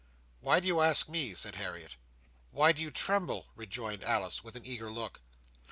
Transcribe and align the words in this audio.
"Why 0.39 0.59
do 0.59 0.65
you 0.65 0.81
ask 0.81 1.07
me?" 1.07 1.35
said 1.35 1.57
Harriet. 1.57 1.95
"Why 2.49 2.71
do 2.71 2.81
you 2.81 2.89
tremble?" 2.89 3.49
rejoined 3.55 4.03
Alice, 4.03 4.43
with 4.43 4.55
an 4.55 4.65
eager 4.65 4.89
look. 4.91 5.21